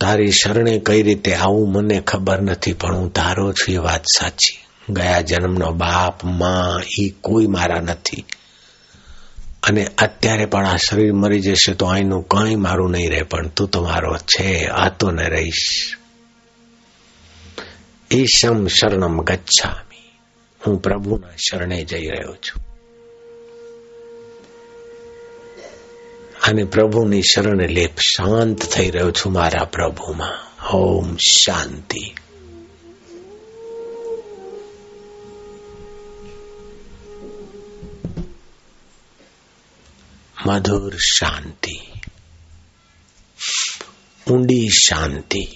તારી 0.00 0.30
શરણે 0.30 0.78
કઈ 0.78 1.02
રીતે 1.02 1.34
આવું 1.34 1.72
મને 1.72 2.00
ખબર 2.00 2.40
નથી, 2.40 2.72
પણ 2.72 2.96
હું 2.96 3.12
તારો 3.12 3.52
છું 3.52 3.74
એ 3.74 3.76
વાત 3.76 4.04
સાચી. 4.04 4.58
ગયા 4.92 5.20
જન્મનો 5.20 5.72
બાપ, 5.72 6.24
માં 6.24 6.82
એ 6.98 7.08
કોઈ 7.20 7.46
મારા 7.46 7.80
નથી. 7.80 8.24
અને 9.62 9.86
અત્યારે 9.98 10.46
પણ 10.46 10.66
આ 10.66 10.76
શરીર 10.76 11.12
મરી 11.12 11.40
જશે 11.40 11.74
તો 11.74 11.86
અહીંનું 11.86 12.22
કઈ 12.22 12.54
મારું 12.54 12.90
નહીં 12.90 13.10
રહે, 13.10 13.22
પણ 13.22 13.48
તું 13.48 13.68
તો 13.68 13.82
મારો 13.82 14.16
છે, 14.16 14.66
આ 14.66 14.88
તો 14.88 15.10
ને 15.10 15.28
રહીશ. 15.28 15.94
ઈશમ 18.10 18.66
શરણમ 18.66 19.22
ગચ્છામી. 19.22 20.20
હું 20.66 20.82
પ્રભુના 20.82 21.36
શરણે 21.36 21.84
જઈ 21.84 22.06
રહ્યો 22.06 22.34
છું. 22.34 22.69
અને 26.50 26.64
પ્રભુની 26.64 27.22
શરણે 27.22 27.66
લેપ 27.66 27.98
શાંત 27.98 28.62
થઈ 28.62 28.90
રહ્યો 28.90 29.10
છું 29.10 29.32
મારા 29.32 29.64
પ્રભુમાં. 29.64 30.66
ઓમ 30.66 31.16
શાંતિ. 31.16 32.14
મધુર 40.46 40.96
શાંતિ. 40.96 41.80
ઊંડી 44.30 44.68
શાંતિ. 44.68 45.46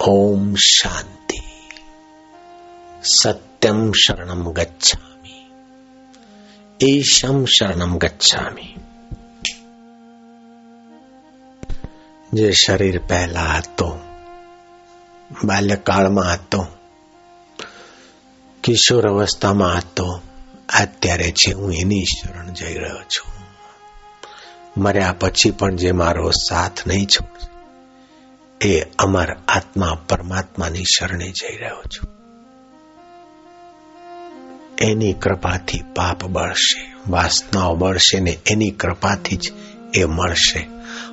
ઓમ 0.00 0.54
શાંતિ. 0.54 1.38
સત્યમ 3.22 3.92
શરણમ 3.92 4.52
ગચ્છામી 4.52 5.11
ઈશમ 6.82 7.44
શરણમ 7.44 7.98
ગચ્છામી 7.98 8.74
જે 12.32 12.52
શરીર 12.52 12.98
પહેલા 13.08 13.52
હતો 13.52 13.88
બાલ્યકાળમાં 15.46 16.32
હતો 16.32 16.66
કિશોર 18.64 19.06
અવસ્થામાં 19.06 19.76
હતો 19.78 20.06
અત્યારે 20.80 21.30
છે 21.32 21.52
હું 21.52 21.72
એની 21.72 22.06
શરણ 22.06 22.48
જઈ 22.52 22.74
રહ્યો 22.74 23.04
છું 23.08 23.30
મર્યા 24.76 25.12
પછી 25.12 25.50
પણ 25.50 25.76
જે 25.76 25.92
મારો 25.92 26.32
સાથ 26.32 26.86
નહીં 26.86 27.06
છોડશે 27.06 27.48
એ 28.60 28.74
અમર 28.98 29.30
આત્મા 29.48 29.94
પરમાત્માની 30.08 30.92
શરણે 30.98 31.28
જઈ 31.32 31.56
રહ્યો 31.56 31.82
છું 31.88 32.21
એની 34.82 35.12
કૃપાથી 35.12 35.82
પાપ 35.96 36.24
બળશે, 36.24 37.10
વાસનાઓ 37.10 37.74
બળશે 37.74 38.20
ને 38.20 38.38
એની 38.46 38.70
કૃપાથી 38.70 39.36
જ 39.36 39.52
એ 39.94 40.04
મળશે. 40.04 40.66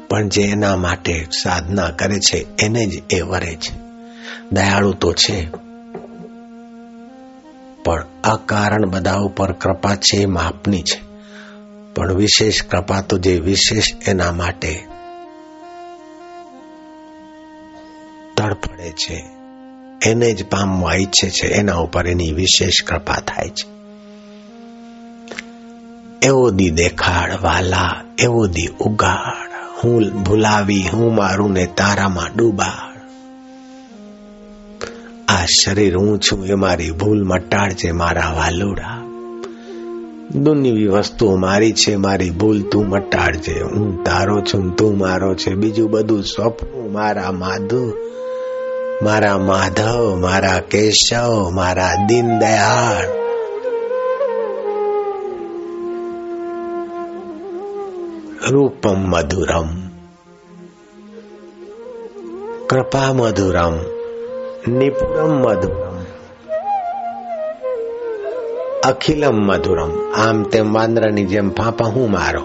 પણ 0.10 0.30
જે 0.30 0.44
એના 0.44 0.76
માટે 0.76 1.28
સાધના 1.42 1.90
કરે 1.90 2.20
છે, 2.20 2.46
એને 2.60 2.86
જ 2.86 3.04
એ 3.10 3.22
વરે 3.22 3.56
છે. 3.56 3.80
દયાળુ 4.52 4.94
તો 4.94 5.14
છે. 5.14 5.50
પણ 7.84 8.06
આ 8.24 8.36
કારણ 8.36 8.90
બધા 8.90 9.16
ઉપર 9.16 9.52
કૃપા 9.52 9.96
છે 9.96 10.18
એ 10.18 10.26
માપની 10.26 10.82
છે. 10.82 11.02
પણ 11.96 12.14
વિશેષ 12.14 12.64
કૃપા 12.64 13.02
તો 13.02 13.18
જે 13.18 13.40
વિશેષ 13.40 13.94
એના 14.08 14.32
માટે 14.32 14.86
તડફડે 18.38 18.92
છે. 18.92 19.39
એને 20.06 20.34
જ 20.34 20.46
પામવા 20.46 20.94
ઈચ્છે 20.94 21.30
છે, 21.30 21.48
એના 21.48 21.74
ઉપર 21.74 22.08
એની 22.08 22.32
વિશેષ 22.32 22.84
કૃપા 22.88 23.16
થાય 23.16 23.50
છે. 23.50 23.80
એવો 26.22 26.50
દી 26.50 26.70
દેખાડ 26.70 27.32
વાલા, 27.42 28.02
એવો 28.20 28.48
દી 28.48 28.68
ઉગાડ. 28.80 29.50
હું 29.84 30.24
ભૂલાવી, 30.24 30.84
હું 30.94 31.16
મારું 31.16 31.52
ને 31.52 31.66
તારામાં 31.66 32.38
ડૂબાડ. 32.38 33.00
આ 35.28 35.46
શરીર 35.46 35.98
હું 35.98 36.20
છું, 36.20 36.46
એ 36.46 36.54
મારી 36.54 36.92
ભૂલ 36.92 37.24
મટાડજે 37.24 37.92
મારા 37.92 38.34
વાલુડા. 38.38 39.02
દુનિયાવી 40.36 40.88
વસ્તુઓ 40.88 41.36
મારી 41.36 41.72
છે, 41.72 41.96
મારી 41.96 42.30
ભૂલ 42.30 42.62
તું 42.62 42.88
મટાડજે. 42.88 43.62
હું 43.62 44.04
તારો 44.04 44.42
છું, 44.42 44.76
તું 44.76 44.98
મારો 44.98 45.36
છે. 45.36 45.54
બીજું 45.54 45.92
બધું 45.92 46.24
સ્વપ્ન 46.24 46.94
મારા 46.94 47.32
માધુ 47.32 47.94
મારા 49.04 49.38
માધવ, 49.38 50.16
મારા 50.16 50.60
કેશવ, 50.60 51.50
મારા 51.50 51.96
દીનદયાળ. 52.08 53.08
રૂપમ 58.50 58.96
મધુરમ. 58.96 59.68
કૃપા 62.68 63.14
મધુરમ. 63.14 63.76
નિપુરમ 64.78 65.30
મધુરમ. 65.30 66.04
અખિલમ 68.90 69.36
મધુરમ. 69.36 70.14
આમ 70.14 70.44
તેમ 70.44 70.74
વાંદરાની 70.74 71.26
જેમ 71.26 71.50
ફાંપા 71.50 71.86
હું 71.86 72.12
મારો. 72.12 72.42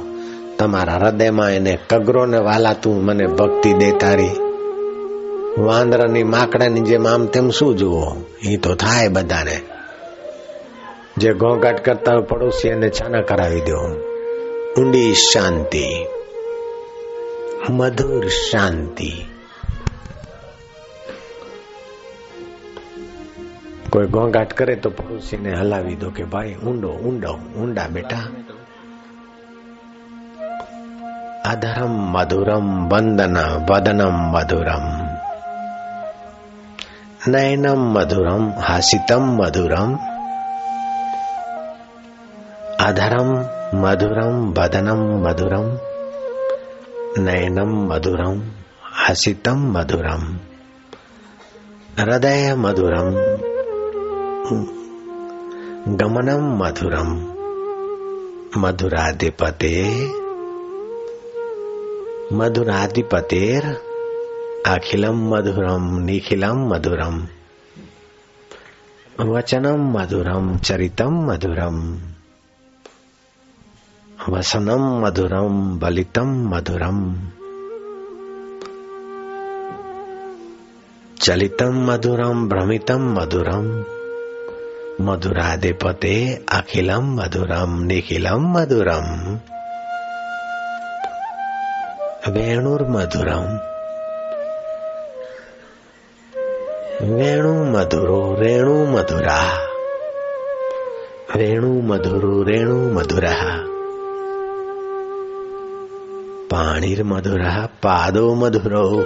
તમારા 0.59 0.93
હૃદયમાં 0.93 1.51
એને 1.51 1.79
કગરો 1.91 2.27
ને 2.27 2.39
વાલા 2.39 2.73
તું 2.73 3.05
મને 3.05 3.27
ભક્તિ 3.27 3.73
દે 3.73 3.93
તારી 3.93 4.44
વાંદરાની 5.59 6.23
માકડાની 6.23 6.81
જેમ 6.81 7.09
આમ 7.09 7.27
તેમ 7.27 7.51
શું 7.51 7.77
જુઓ? 7.77 8.13
એ 8.43 8.57
તો 8.57 8.75
થાય 8.75 9.09
બધાને. 9.09 9.61
જે 11.17 11.35
ઘોંઘાટ 11.35 11.85
કરતા 11.85 12.21
પડોશી 12.21 12.69
એને 12.69 12.91
છાના 12.91 13.23
કરાવી 13.23 13.61
દો. 13.61 13.93
ઊંડી 14.81 15.15
શાંતિ. 15.15 16.07
મધુર 17.69 18.29
શાંતિ. 18.29 19.13
કોઈ 23.91 24.07
ઘોંઘાટ 24.07 24.53
કરે 24.53 24.77
તો 24.77 24.91
પડોશીને 24.91 25.55
હલાવી 25.55 25.95
દો 25.95 26.11
કે 26.11 26.25
ભાઈ 26.25 26.55
ઊંડો 26.55 26.89
ઊંડો, 26.89 27.33
ઊંડા 27.33 27.87
બેટા. 27.89 28.19
અધરમ 31.45 31.91
મધુરમ 31.91 32.89
વંદન, 32.89 33.37
વદનમ 33.71 34.13
મધુરમ. 34.13 35.04
નયનમ 37.25 37.81
મધુરમ 37.95 38.45
હાસિતમ 38.61 39.25
મધુરમ 39.41 39.91
અધરમ 42.79 43.31
મધુરમ 43.75 44.35
વદનમ 44.53 45.03
મધુરમ 45.25 45.67
નયનમ 47.17 47.73
મધુરમ 47.89 48.37
હાસિતમ 48.99 49.59
મધુરમ 49.73 50.23
હૃદય 51.99 52.53
મધુરમ 52.57 53.09
ગમનમ 55.97 56.45
મધુરમ 56.61 57.11
મધુરાધિપતે 58.55 59.73
મધુરાધિપતેર 62.31 63.65
અખિલમ 64.65 65.19
મધુરમ 65.29 65.85
નિખિલમ 66.07 66.59
મધુરમ 66.71 67.17
વચનમ 69.21 69.81
મધુરમ 69.93 70.47
ચરિતમ 70.59 71.15
મધુરમ 71.29 71.79
વસનમ 74.27 74.85
મધુરમ 75.03 75.55
બલિતમ 75.79 76.31
મધુરમ 76.49 77.01
ચલિતમ 81.21 81.75
મધુરમ 81.85 82.39
ભ્રમિતમ 82.49 83.03
મધુરમ 83.17 83.69
મધુરાધિપતે 85.01 86.17
અખિલમ 86.49 87.05
મધુરમ 87.19 87.71
નિખિલમ 87.85 88.43
મધુરમ 88.49 89.09
વેણુર્મધુરમ 92.27 93.74
વેણુ 97.01 97.65
મધુરો, 97.65 98.37
રેણુ 98.41 98.85
મધુરા. 98.85 99.43
વેણુ 101.37 101.81
મધુરો, 101.81 102.43
રેણુ 102.43 102.95
મધુરા. 102.95 103.61
પાણીર 106.51 107.05
મધુરા, 107.05 107.69
પાદો 107.83 108.35
મધુરો. 108.35 109.03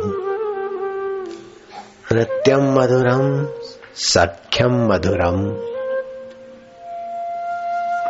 નૃત્યમ 2.12 2.62
મધુરમ, 2.62 3.46
સખ્યમ 3.96 4.72
મધુરમ. 4.72 5.48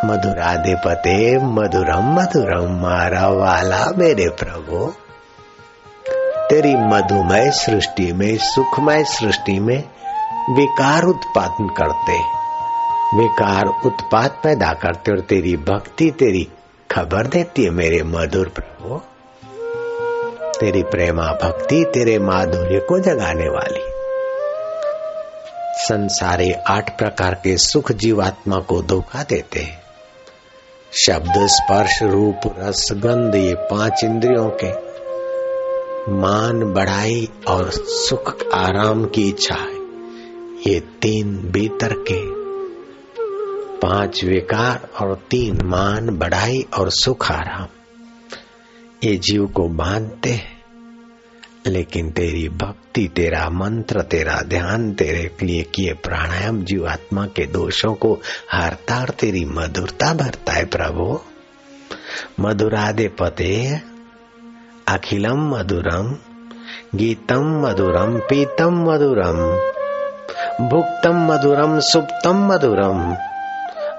મધુરાધિપતે 0.05 1.39
મધુરમ 1.39 2.03
મધુરમ. 2.03 2.83
મારા 2.83 3.29
વાલા 3.29 3.93
મેરે 3.99 4.29
પ્રભુ. 4.29 4.93
तेरी 6.51 6.75
मधुमय 6.77 7.51
सृष्टि 7.51 8.13
में, 8.13 8.37
सुखमय 8.37 9.05
सृष्टि 9.05 9.61
में 9.61 9.85
विकार 10.51 11.03
उत्पादन 11.03 11.69
करते 11.69 12.39
विकार 13.17 13.67
उत्पाद 13.67 14.31
पैदा 14.31 14.73
करते 14.73 15.13
और 15.13 15.21
तेरी 15.21 15.57
भक्ति, 15.57 16.11
तेरी 16.11 16.49
खबर 16.91 17.27
देती 17.27 17.65
है 17.65 17.71
मेरे 17.71 18.03
मधुर 18.03 18.49
प्रभु। 18.49 19.01
तेरी 20.61 20.83
प्रेमा 20.83 21.23
भक्ति 21.23 21.85
तेरे 21.95 22.19
माधुर्य 22.19 22.79
को 22.79 22.99
जगाने 22.99 23.49
वाली। 23.49 23.83
संसारे 25.77 26.53
आठ 26.53 26.99
प्रकार 26.99 27.35
के 27.35 27.57
सुख 27.57 27.93
जीवात्मा 27.93 28.57
को 28.57 28.83
धोखा 28.83 29.23
देते 29.23 29.61
हैं। 29.61 29.83
शब्द, 30.93 31.33
स्पर्श, 31.37 32.03
रूप, 32.03 32.41
रस, 32.59 32.89
गंध, 32.93 33.35
ये 33.35 33.55
पाँच 33.55 34.05
इंद्रियों 34.05 34.49
के 34.49 34.88
मान 36.09 36.73
बढ़ाई 36.73 37.29
और 37.49 37.71
सुख 37.71 38.45
आराम 38.55 39.05
की 39.05 39.29
इच्छा 39.29 39.55
है। 39.55 39.79
ये 40.67 40.81
तीन 40.81 41.39
भीतर 41.39 41.93
के 41.93 42.39
पाँच 43.79 44.25
विकार 44.25 44.89
और 45.01 45.23
तीन 45.31 45.59
मान 45.65 46.19
बढ़ाई 46.19 46.67
और 46.79 46.91
सुख 46.91 47.33
आराम। 47.33 47.67
ये 49.05 49.17
जीव 49.17 49.47
को 49.47 49.69
बांधते 49.69 50.31
हैं। 50.31 50.59
लेकिन 51.67 52.11
तेरी 52.11 52.49
भक्ति, 52.49 53.09
तेरा 53.17 53.51
मंत्र, 53.51 54.03
तेरा 54.03 54.43
ध्यान, 54.43 54.93
तेरे 54.93 55.37
लिए 55.43 55.63
किए 55.63 55.93
प्राणायाम 55.93 56.65
जीव 56.65 56.89
आत्मा 56.89 57.27
के 57.27 57.47
दोषों 57.47 57.95
को 57.95 58.21
हारता 58.49 59.01
और 59.01 59.11
तेरी 59.11 59.45
मधुरता 59.45 60.15
भरता 60.15 60.53
है 60.53 60.65
प्रभु। 60.65 61.21
मधुरादे 62.41 63.09
पते 63.09 63.81
અખિલમ 64.89 65.41
મધુરમ 65.53 66.07
ગીતમ 66.95 67.47
મધુરમ 67.63 68.13
પીતમ 68.29 68.75
મધુરમ 68.87 69.41
ભુક્તમ 70.71 71.17
મધુરમ 71.29 71.73
સુપ્તમ 71.83 72.39
મધુરમ 72.49 73.01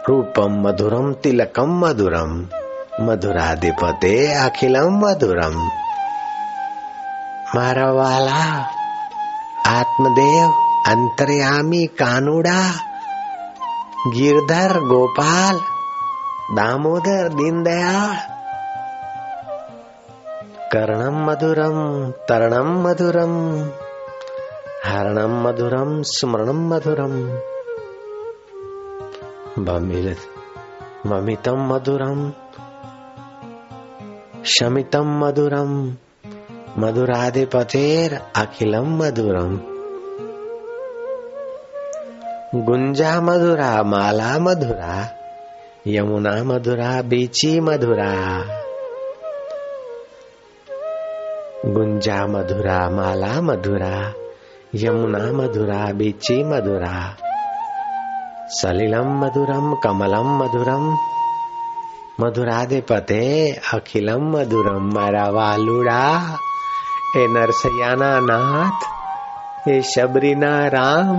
રૂપમ 0.07 0.53
મધુરમ 0.63 1.07
તિલકમ 1.21 1.71
મધુરમ 1.81 2.31
મધુરાધિપતે 2.99 4.13
અખિલમ 4.37 4.93
મધુરમ 5.01 5.55
મારા 7.53 7.93
વાલા 7.93 8.57
આત્મદેવ 9.69 10.49
અંતર્યામી 10.87 11.87
કાનુડા 11.99 12.69
ગિરધર 14.13 14.73
ગોપાલ 14.89 15.57
દામોદર 16.55 17.25
દીનદયાળ 17.33 18.28
કર્ણમ 20.71 21.15
મધુરમ 21.25 21.77
તરણમ 22.27 22.69
મધુરમ 22.83 23.33
હરણમ 24.85 25.33
મધુરમ 25.43 25.91
સ્મરણમ 26.01 26.61
મધુરમ 26.67 27.15
મમિતમ 31.05 31.59
મધુરમ 31.67 32.19
શમિતમ 34.43 35.07
મધુરમ 35.21 35.73
મધુરાધિપતેર 36.77 38.11
અખિલમ 38.35 38.87
મધુરમ 38.97 39.53
ગુંજા 42.61 43.17
મધુરા 43.21 43.83
માલા 43.83 44.37
મધુરા 44.39 45.03
યમુના 45.87 46.41
મધુરા 46.43 47.01
બીચી 47.01 47.59
મધુરા 47.59 48.58
ગુંજા 51.63 52.27
મધુરા 52.27 52.87
માલા 52.89 53.41
મધુરા 53.41 54.05
યમુના 54.73 55.31
મધુરા 55.33 55.93
બીચી 55.93 56.43
મધુરા 56.43 57.07
સલિલમ 58.49 59.09
મધુરમ 59.21 59.67
કમલમ 59.83 60.29
મધુરમ 60.39 60.85
મધુરાધિપતે 62.19 63.23
અખિલમ 63.73 64.23
મધુરમ 64.33 64.85
મારા 64.95 65.31
વાલુડા 65.31 66.19
એ 67.15 67.23
નરસૈયાના 67.27 68.19
નાથ 68.21 68.83
એ 69.67 69.75
શબરીના 69.83 70.63
રામ 70.69 71.17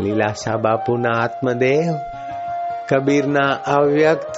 લીલાસા 0.00 0.58
બાપુના 0.58 1.16
આત્મદેવ 1.22 1.90
કબીરના 2.88 3.52
અવ્યક્ત 3.74 4.36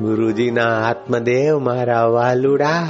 ગુરુજીના 0.00 0.74
આત્મદેવ 0.88 1.52
મારા 1.60 2.06
વાલુડા 2.10 2.82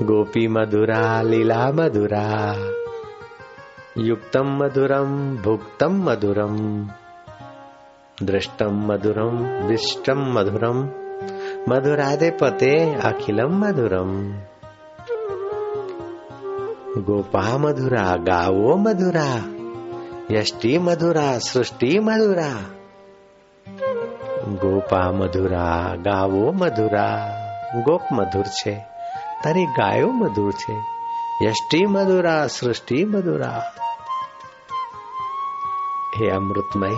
ગોપી 0.00 0.48
મધુરા 0.48 1.22
લીલા 1.22 1.70
મધુરા 1.72 2.54
યુક્તમ 3.96 4.48
મધુરમ 4.58 5.10
ભુક્તમ 5.36 5.94
મધુરમ 6.06 6.56
દ્રષ્ટમ 8.18 8.74
મધુરમ 8.86 9.36
વિષ્ટમ 9.68 10.20
મધુરમ 10.34 10.78
મધુરાદે 11.68 12.30
પતે 12.30 12.72
અખિલમ 12.98 13.52
મધુરમ 13.54 14.12
ગોપા 17.06 17.58
મધુરા 17.58 18.16
ગાવો 18.18 18.76
મધુરા 18.76 19.40
યષ્ટિ 20.30 20.78
મધુરા 20.78 21.38
સૃષ્ટિ 21.38 21.92
મધુરા 21.98 22.60
ગોપા 24.60 25.12
મધુરા 25.12 25.96
ગાવો 25.96 26.52
મધુરા 26.52 27.18
ગોપ 27.84 28.02
મધુર 28.10 28.48
છે 28.58 28.93
તારી 29.44 29.66
ગાયો 29.66 30.06
મધુર 30.06 30.52
છે. 30.52 30.76
યષ્ટિ 31.44 31.86
મધુરા, 31.86 32.46
સૃષ્ટિ 32.46 33.04
મધુરા. 33.04 33.62
હે 36.16 36.30
અમૃતમય, 36.30 36.94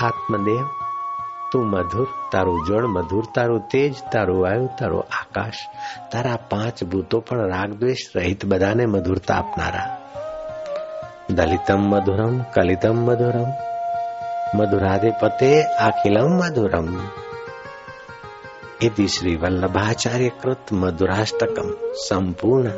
આત્મદેવ, 0.00 0.66
તું 1.52 1.66
મધુર, 1.66 2.08
તારું 2.32 2.66
જળ 2.66 2.86
મધુર, 2.86 3.24
તારું 3.34 3.60
તેજ, 3.60 3.94
તારું 4.12 4.42
વાયુ, 4.42 4.68
તારું 4.78 5.00
આકાશ, 5.00 5.52
તારા 6.12 6.36
પાંચ 6.36 6.84
ભૂતો 6.84 7.20
પણ 7.20 7.48
રાગ 7.48 7.74
દ્વેષ 7.74 8.16
રહિત 8.16 8.46
બધાને 8.46 8.86
મધુરતા 8.86 9.34
આપનારા. 9.34 10.00
દલિતમ 11.30 11.78
મધુરમ, 11.78 12.42
કલિતમ 12.42 12.96
મધુરમ, 12.96 13.46
મધુરાધિપતે, 14.58 15.62
અખિલમ 15.62 16.28
મધુરમ. 16.28 17.08
ઇતિ 18.76 19.08
શ્રી 19.08 19.36
વલ્લભાચાર્ય 19.36 20.36
કૃત 20.36 20.64
મધુરાષ્ટકમ 20.72 21.68
સંપૂર્ણ 22.04 22.74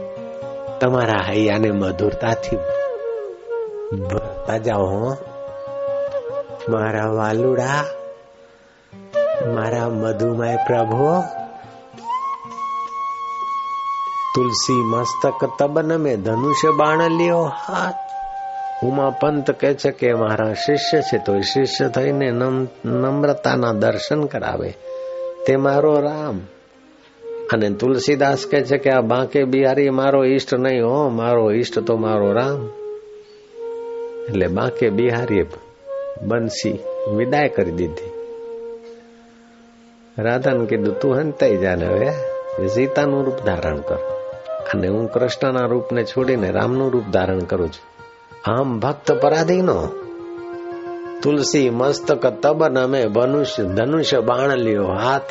તમારા 0.81 1.23
હૈયાને 1.23 1.71
મધુરતાથી 1.73 2.59
ભરતા 4.03 4.59
જાઓ 4.59 5.09
મારા 6.69 7.09
વાલુડા 7.11 7.83
મારા 9.55 9.89
મધુમય 9.97 10.56
પ્રભુ 10.67 11.11
તુલસી 14.35 14.83
મસ્તક 14.85 15.40
તબન 15.59 15.90
મેં 15.99 16.23
ધનુષ્ય 16.23 16.71
બાણ 16.73 17.02
લ્યો 17.12 17.45
હાથ 17.59 18.05
ઉમા 18.83 19.11
પંત 19.11 19.47
કહે 19.52 19.75
છે 19.75 19.90
કે 19.93 20.14
મારા 20.14 20.55
શિષ્ય 20.55 21.00
છે 21.02 21.19
તો 21.19 21.35
શિષ્ય 21.43 21.88
થઈને 21.88 22.28
નમ્રતાના 22.85 23.73
દર્શન 23.73 24.23
કરાવે 24.26 24.71
તે 25.49 25.57
મારો 25.57 26.00
રામ. 26.00 26.40
અને 27.52 27.71
તુલસીદાસ 27.71 28.47
કે 28.47 28.62
છે 28.62 28.78
કે 28.78 28.90
આ 28.90 29.00
બાંકે 29.00 29.45
બિહારી, 29.45 29.90
મારો 29.90 30.25
ઈષ્ટ 30.25 30.55
નહીં 30.55 30.87
હો, 30.87 31.09
મારો 31.09 31.52
ઈષ્ટ 31.52 31.78
તો 31.78 31.97
મારો 31.97 32.33
રામ. 32.33 32.71
એટલે 34.28 34.47
બાંકે 34.47 34.90
બિહારી 34.90 35.47
બંસી 36.23 36.78
વિદાય 37.17 37.49
કરી 37.49 37.71
દીધી. 37.71 38.11
રાધાને 40.19 40.67
કીધું, 40.67 41.00
તું 41.00 41.17
હંતાઈ 41.17 41.57
જાને 41.57 41.87
હવે 41.87 42.12
સીતાનું 42.69 43.25
રૂપ 43.25 43.45
ધારણ 43.45 43.78
કર. 43.78 43.99
અને 44.75 44.88
હું 44.88 45.12
કૃષ્ણના 45.12 45.67
રૂપને 45.67 46.05
છોડીને 46.05 46.50
રામનું 46.50 46.93
રૂપ 46.93 47.05
ધારણ 47.12 47.38
કરું 47.38 47.69
છું. 47.69 48.05
આમ 48.50 48.81
ભક્ત 48.81 49.12
પરાધીનો 49.12 49.88
તુલસી 51.23 51.71
મસ્તક 51.71 52.27
તબન 52.27 52.79
અમે 52.79 53.05
ધનુષ 53.05 53.61
ધનુષ્ય 53.61 54.21
બાણ 54.21 54.51
લ્યો 54.51 54.87
હાથ. 54.87 55.23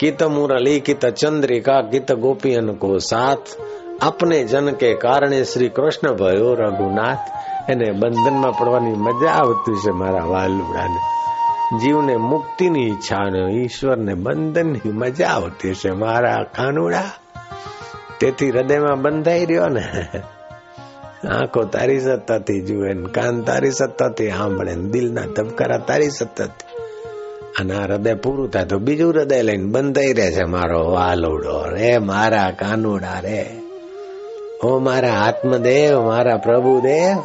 કિત 0.00 0.22
મુરલી, 0.22 0.80
કિત 0.80 1.06
ચંદ્રિકા, 1.06 1.82
કિત 1.82 2.12
ગોપીયન 2.12 2.72
કો 2.72 2.98
સાથ. 2.98 3.38
આપને 4.02 4.44
જન 4.44 4.70
કે 4.70 4.94
કારણે 4.94 5.44
શ્રી 5.44 5.68
કૃષ્ણ 5.68 6.12
ભયો 6.12 6.54
રઘુનાથ. 6.54 7.18
એને 7.68 7.90
બંધનમાં 7.90 8.58
પડવાની 8.58 8.92
મજા 8.92 9.30
આવતી 9.30 9.74
છે 9.76 9.90
મારા 9.90 10.24
વાલુડાને. 10.24 11.00
જીવને 11.78 12.16
મુક્તિની 12.16 12.88
ઈચ્છા 12.88 13.48
ઈશ્વરને 13.50 14.14
બંધનની 14.14 14.92
મજા 14.92 15.28
આવતી 15.28 15.74
છે 15.74 15.90
મારા 15.90 16.42
ખાનુડા. 16.56 17.04
તેથી 18.20 18.50
હૃદયમાં 18.50 19.02
બંધાઈ 19.02 19.46
રહ્યો 19.46 19.68
ને. 19.68 20.10
આંખો 21.26 21.64
તારી 21.64 22.00
સત્તાથી 22.00 22.60
જુએ 22.60 22.94
કાન 22.94 23.42
તારી 23.42 23.70
સત્તાથી 23.70 24.30
સાંભળે 24.30 24.74
દિલના 24.74 25.20
ધબકારા 25.20 25.78
તારી 25.78 26.10
સત્તાથી. 26.10 26.78
અને 27.60 27.74
આ 27.74 27.84
હૃદય 27.84 28.14
પૂરું 28.14 28.50
થાય 28.50 28.64
તો 28.64 28.78
બીજું 28.78 29.12
હૃદય 29.12 29.42
લઈને 29.42 29.64
બંધાઈ 29.64 30.12
રહે 30.12 30.32
છે 30.32 30.44
મારો 30.44 30.90
વાલુડો 30.90 31.64
રે, 31.64 31.98
મારા 31.98 32.50
કાનુડા 32.50 33.20
રે. 33.20 33.60
ઓ 34.64 34.78
મારા 34.78 35.08
આત્મદેવ, 35.08 36.02
મારા 36.02 36.36
પ્રભુદેવ. 36.36 37.18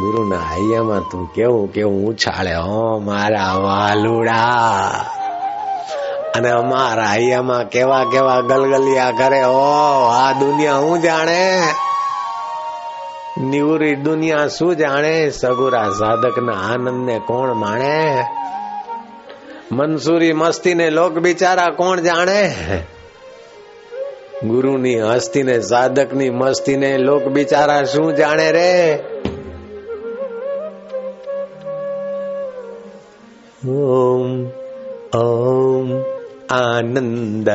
ગુરુના 0.00 0.36
હૈયામાં 0.36 1.00
તું 1.00 1.32
કેવું 1.32 1.72
કેવું 1.72 2.06
ઉછાળે? 2.06 2.54
હો 2.54 2.98
મારા 2.98 3.52
વાલુડા. 3.52 4.90
અને 6.36 6.50
અમારા 6.50 7.04
અહીંયામાં 7.04 7.68
કેવા 7.68 8.04
કેવા 8.04 8.40
ગલગલિયા 8.40 9.10
કરે. 9.10 9.44
ઓ, 9.44 9.60
આ 10.06 10.32
દુનિયા 10.32 10.76
હું 10.76 11.02
જાણે? 11.02 11.62
નિવરી 13.40 13.94
દુનિયા 13.94 14.46
શું 14.46 14.76
જાણે? 14.76 15.30
સગુરા 15.30 15.90
સાધકના 15.90 16.52
આનંદને 16.52 17.18
કોણ 17.18 17.54
માણે? 17.54 18.24
મનસુરી 19.72 20.32
મસ્તી 20.32 20.74
ને 20.74 20.90
લોક 20.90 21.12
બિચારા 21.12 21.68
કોણ 21.68 22.00
જાણે? 22.00 22.54
ગુરુની 24.44 25.00
હસ્તી 25.00 25.42
ને 25.42 26.30
મસ્તીને 26.30 26.98
લોક 26.98 27.24
બિચારા 27.24 27.84
શું 27.84 28.16
જાણે 28.16 28.52
રે? 28.52 29.04
ઓમ 33.68 34.46
ઓમ 35.18 36.11
आनन्द 36.54 37.48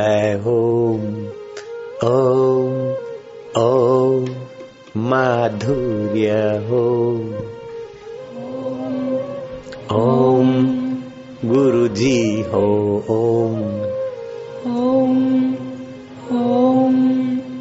ॐ 0.52 1.02
ॐ 2.04 2.72
ॐ 3.62 4.24
माधुर्य 5.10 6.32
ॐ 6.78 7.20
ॐ 9.98 10.50
गुरुजी 11.52 12.20
हो 12.54 12.64
ॐ 13.18 13.62
ॐ 14.86 15.22
ॐ 16.40 16.98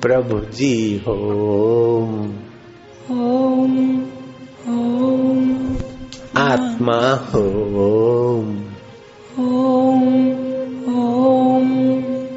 प्रभुजी 0.06 0.74
हो 1.06 1.18
ॐ 3.10 3.76
ॐ 4.78 5.44
आत्मा 6.48 7.00
हो 7.32 7.44
ॐ 7.88 8.55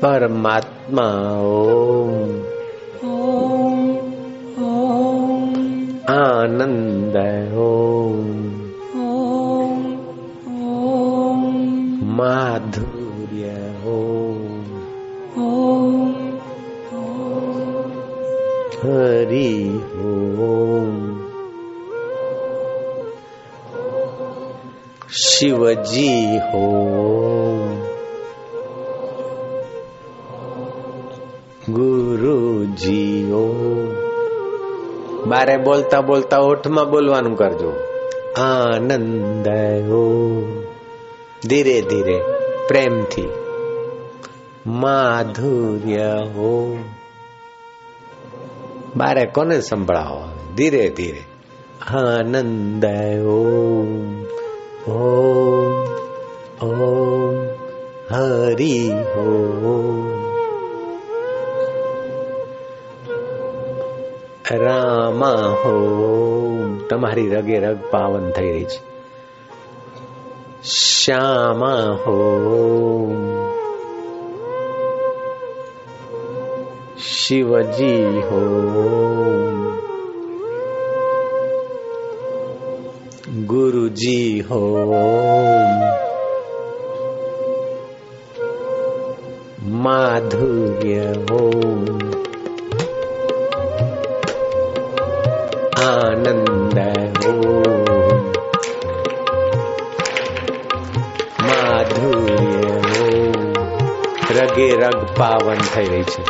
પરમાત્મા 0.01 1.39
ઓમ 1.43 2.29
આનંદ 6.09 7.17
ઓમ 7.63 8.27
માધુર્ય 12.17 13.59
ઓમ 13.87 14.39
હરિ 18.81 19.51
ઓમ 20.05 20.95
શિવજી 25.19 26.39
ઓમ 26.53 27.88
ગુરુજી 31.73 33.31
ઓમ 33.33 33.89
બારે 35.29 35.55
બોલતા 35.57 36.01
બોલતા 36.01 36.41
ઓઠમાં 36.43 36.91
બોલવાનું 36.91 37.35
કરજો 37.35 37.71
આનંદ 38.41 39.47
ઓમ 39.95 40.47
ધીરે 41.49 41.77
ધીરે 41.81 42.17
પ્રેમથી 42.67 43.31
માધુર્ય 44.81 46.11
ઓમ 46.49 46.79
બારે 48.95 49.25
કોને 49.27 49.57
સંભળાવો 49.61 50.21
ધીરે 50.55 50.85
ધીરે 50.91 51.23
આનંદ 51.95 52.85
ઓમ 53.35 53.91
ઓમ 54.99 55.73
ઓમ 56.63 57.35
હરિ 58.11 58.75
ઓમ 59.17 60.18
રામા 64.51 65.29
હોમ 65.35 66.77
તમારી 66.77 67.29
રગે 67.29 67.59
રગ 67.59 67.77
પાવન 67.91 68.31
થઈ 68.31 68.51
રહી 68.51 68.63
છે. 68.63 68.89
શ્યામા 70.63 71.97
હોમ 72.07 73.39
શિવજી 76.97 78.19
હોમ 78.19 79.69
ગુરુજી 83.45 84.45
હોમ 84.49 85.79
માધુર્ય 89.81 90.99
હોમ 90.99 91.98
રગે 104.29 104.75
રગ 104.75 105.17
પાવન 105.17 105.55
થઈ 105.55 105.85
રહી 105.85 106.03
છે. 106.03 106.23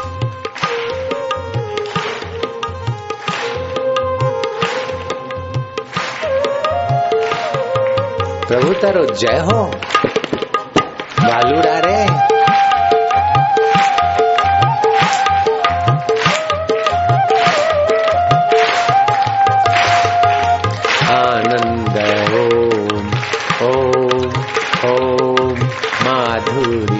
પ્રભુ 8.48 8.74
તારો 8.82 9.06
જય 9.06 9.38
હો. 9.38 9.74
ગાલુડા 11.27 11.79
રે. 11.79 12.08
આનંદ 21.13 21.98
ઓમ 22.34 23.12
ઓમ 23.68 24.32
ઓમ 24.89 25.58
માધુર્ય 26.06 26.99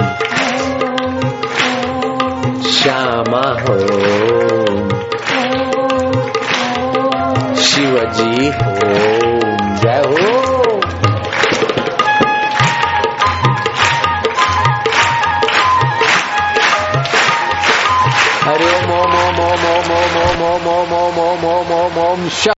શ્યામા 2.65 3.55
ઓમ 3.65 4.77
શિવજી 7.62 8.48
ઓમ 8.62 9.60
જય 9.81 9.98
હો 10.03 10.29
હરે 18.43 18.72
ઓમ 18.77 18.91
ઓમ 18.91 19.15
ઓમ 19.17 19.39
ઓમ 19.41 19.65
ઓમ 19.67 19.91
ઓમ 19.91 20.31
ઓમ 20.31 20.43
ઓમ 20.48 20.67
ઓમ 20.67 20.93
ઓમ 20.93 21.19
ઓમ 21.19 21.46
ઓમ 21.46 21.72
ઓમ 21.74 21.98
ઓમ 22.00 22.29